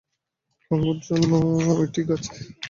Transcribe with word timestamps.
গাঙুর 0.71 0.97
জন্য 1.03 1.31
ওই 1.71 1.87
ঠিক 1.93 2.07
আছে। 2.15 2.31